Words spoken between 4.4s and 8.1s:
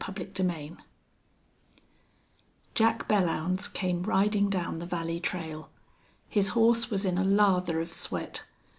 down the valley trail. His horse was in a lather of